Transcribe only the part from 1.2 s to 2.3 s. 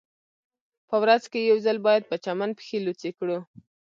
کې یو ځل باید په